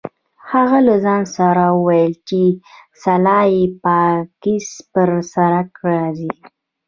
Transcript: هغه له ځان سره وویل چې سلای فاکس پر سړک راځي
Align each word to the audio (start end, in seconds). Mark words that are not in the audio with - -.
هغه 0.51 0.79
له 0.87 0.95
ځان 1.05 1.23
سره 1.37 1.63
وویل 1.77 2.13
چې 2.27 2.41
سلای 3.03 3.53
فاکس 3.81 4.67
پر 4.91 5.09
سړک 5.33 5.69
راځي 5.89 6.31